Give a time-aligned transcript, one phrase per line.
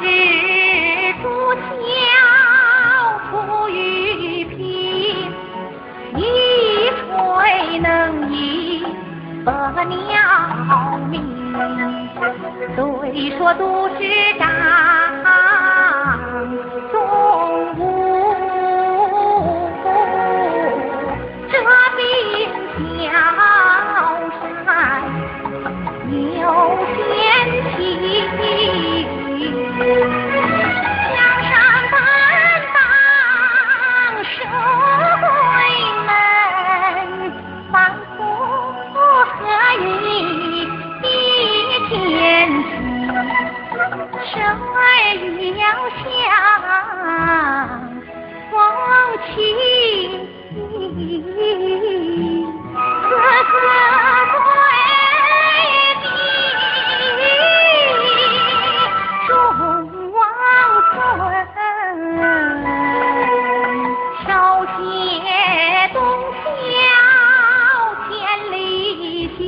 [0.00, 0.02] 蜘
[1.22, 1.90] 蛛笑
[3.30, 3.32] 出
[3.68, 5.28] 玉皮，
[6.16, 6.18] 一
[6.90, 8.34] 锤能赢
[9.44, 9.50] 百
[9.84, 11.14] 鸟鸣。
[13.12, 13.94] 谁说都市
[14.38, 14.48] 长？
[45.18, 45.62] 儿要
[46.00, 46.04] 向
[48.50, 48.52] 风
[49.26, 49.34] 起，
[53.02, 53.10] 哥
[53.50, 53.54] 哥
[54.32, 54.36] 对
[56.02, 56.04] 比
[59.26, 59.30] 众
[60.12, 60.16] 王
[60.90, 60.94] 孙，
[64.26, 64.28] 手
[64.76, 64.78] 写
[65.92, 65.96] 东
[66.40, 66.72] 郊
[68.08, 68.12] 千
[68.52, 68.54] 里
[69.36, 69.38] 行，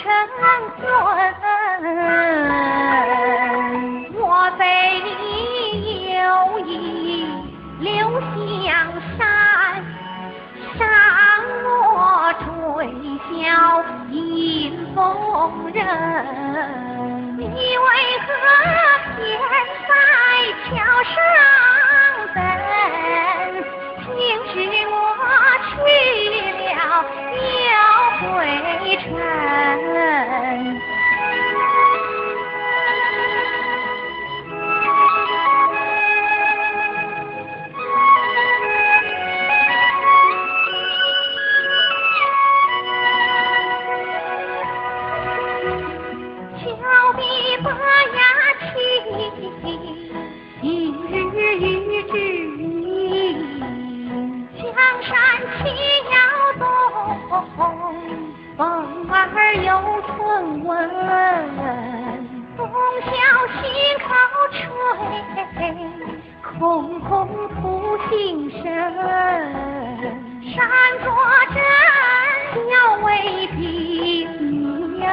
[0.05, 0.11] 成
[0.77, 0.85] 魂。
[4.13, 4.21] 莫
[4.57, 4.61] 非
[5.01, 6.23] 你有
[6.59, 6.69] 意
[7.79, 7.89] 留
[8.21, 8.69] 香
[9.17, 9.19] 山，
[10.77, 10.79] 赏
[11.63, 11.67] 我
[12.39, 12.45] 吹
[13.31, 13.33] 箫
[14.11, 14.13] 迎
[14.93, 14.97] 风
[15.73, 15.79] 人？
[17.37, 17.49] 你为
[18.25, 18.29] 何
[19.15, 19.19] 偏
[19.87, 19.91] 在
[20.69, 20.73] 桥
[21.03, 21.13] 上
[47.15, 47.21] 的
[47.63, 48.19] 伯牙
[48.59, 48.73] 琴
[50.61, 50.63] 今
[51.09, 51.13] 日
[51.57, 52.13] 遇知
[52.57, 52.63] 音
[54.57, 54.63] 江
[55.03, 55.11] 山
[55.57, 55.61] 起
[56.11, 56.13] 摇
[56.59, 56.61] 动
[57.55, 57.59] 风
[59.09, 59.69] 儿有
[60.01, 60.13] 春
[60.65, 60.69] 温。
[62.57, 62.61] 冬
[63.01, 63.11] 小
[63.53, 63.63] 心
[63.99, 64.07] 口
[64.51, 64.57] 吹
[66.41, 67.09] 空空
[67.49, 67.61] 吐
[68.09, 68.13] 心
[68.51, 68.61] 声
[70.53, 70.55] 山
[71.03, 71.05] 左
[71.53, 71.57] 真
[72.67, 72.69] 凋
[73.03, 73.07] 为
[73.55, 73.59] 碧
[74.23, 74.25] 云
[74.99, 75.05] 有